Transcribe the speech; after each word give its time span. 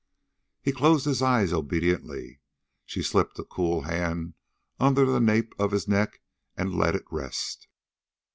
He 0.63 0.71
closed 0.71 1.05
his 1.05 1.21
eyes 1.21 1.53
obediently. 1.53 2.39
She 2.87 3.03
slipped 3.03 3.37
a 3.37 3.43
cool 3.43 3.83
hand 3.83 4.33
under 4.79 5.05
the 5.05 5.19
nape 5.21 5.53
of 5.59 5.69
his 5.69 5.87
neck 5.87 6.21
and 6.57 6.73
let 6.73 6.95
it 6.95 7.03
rest. 7.11 7.67